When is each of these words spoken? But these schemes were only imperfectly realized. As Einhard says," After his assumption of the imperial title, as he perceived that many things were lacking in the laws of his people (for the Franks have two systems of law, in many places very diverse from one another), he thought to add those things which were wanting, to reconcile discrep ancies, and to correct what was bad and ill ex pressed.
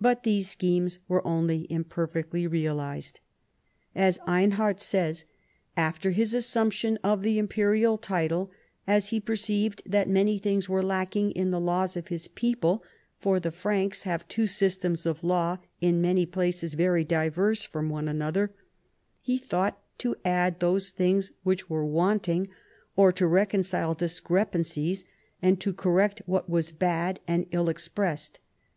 But 0.00 0.24
these 0.24 0.50
schemes 0.50 0.98
were 1.06 1.24
only 1.24 1.68
imperfectly 1.70 2.48
realized. 2.48 3.20
As 3.94 4.18
Einhard 4.26 4.80
says," 4.80 5.24
After 5.76 6.10
his 6.10 6.34
assumption 6.34 6.98
of 7.04 7.22
the 7.22 7.38
imperial 7.38 7.96
title, 7.96 8.50
as 8.88 9.10
he 9.10 9.20
perceived 9.20 9.80
that 9.86 10.08
many 10.08 10.38
things 10.38 10.68
were 10.68 10.82
lacking 10.82 11.30
in 11.30 11.52
the 11.52 11.60
laws 11.60 11.96
of 11.96 12.08
his 12.08 12.26
people 12.26 12.82
(for 13.20 13.38
the 13.38 13.52
Franks 13.52 14.02
have 14.02 14.26
two 14.26 14.48
systems 14.48 15.06
of 15.06 15.22
law, 15.22 15.58
in 15.80 16.00
many 16.02 16.26
places 16.26 16.74
very 16.74 17.04
diverse 17.04 17.62
from 17.62 17.88
one 17.88 18.08
another), 18.08 18.52
he 19.20 19.38
thought 19.38 19.80
to 19.98 20.16
add 20.24 20.58
those 20.58 20.90
things 20.90 21.30
which 21.44 21.70
were 21.70 21.86
wanting, 21.86 22.48
to 23.14 23.26
reconcile 23.28 23.94
discrep 23.94 24.54
ancies, 24.54 25.04
and 25.40 25.60
to 25.60 25.72
correct 25.72 26.20
what 26.26 26.50
was 26.50 26.72
bad 26.72 27.20
and 27.28 27.46
ill 27.52 27.70
ex 27.70 27.86
pressed. 27.86 28.40